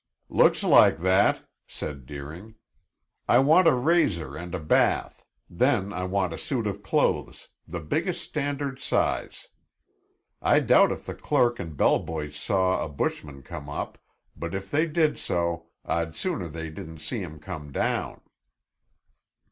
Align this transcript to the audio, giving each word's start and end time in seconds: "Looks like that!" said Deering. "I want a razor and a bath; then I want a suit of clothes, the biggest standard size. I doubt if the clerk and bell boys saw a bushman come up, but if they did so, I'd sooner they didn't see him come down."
"Looks 0.29 0.63
like 0.63 0.97
that!" 0.97 1.47
said 1.67 2.07
Deering. 2.07 2.55
"I 3.27 3.37
want 3.37 3.67
a 3.67 3.75
razor 3.75 4.35
and 4.35 4.55
a 4.55 4.59
bath; 4.59 5.23
then 5.47 5.93
I 5.93 6.05
want 6.05 6.33
a 6.33 6.39
suit 6.39 6.65
of 6.65 6.81
clothes, 6.81 7.49
the 7.67 7.81
biggest 7.81 8.23
standard 8.23 8.79
size. 8.79 9.49
I 10.41 10.59
doubt 10.59 10.91
if 10.91 11.05
the 11.05 11.13
clerk 11.13 11.59
and 11.59 11.77
bell 11.77 11.99
boys 11.99 12.35
saw 12.35 12.83
a 12.83 12.89
bushman 12.89 13.43
come 13.43 13.69
up, 13.69 13.99
but 14.35 14.55
if 14.55 14.71
they 14.71 14.87
did 14.87 15.19
so, 15.19 15.67
I'd 15.85 16.15
sooner 16.15 16.47
they 16.47 16.71
didn't 16.71 16.97
see 16.97 17.19
him 17.19 17.37
come 17.39 17.71
down." 17.71 18.21